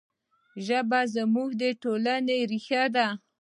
ژبه 0.65 0.99
زموږ 1.15 1.49
د 1.61 1.63
ټولنې 1.81 2.37
ریښه 2.51 2.83
ده. 2.95 3.07